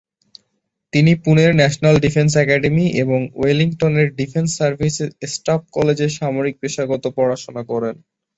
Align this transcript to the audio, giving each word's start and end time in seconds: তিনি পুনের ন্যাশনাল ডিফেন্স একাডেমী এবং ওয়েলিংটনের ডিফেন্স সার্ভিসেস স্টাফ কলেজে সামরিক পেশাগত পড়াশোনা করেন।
তিনি 0.93 1.11
পুনের 1.23 1.51
ন্যাশনাল 1.55 1.95
ডিফেন্স 1.99 2.31
একাডেমী 2.37 2.85
এবং 3.03 3.19
ওয়েলিংটনের 3.35 4.07
ডিফেন্স 4.15 4.49
সার্ভিসেস 4.57 4.97
স্টাফ 5.33 5.61
কলেজে 5.71 6.07
সামরিক 6.17 6.55
পেশাগত 6.61 7.03
পড়াশোনা 7.17 7.63
করেন। 7.71 7.95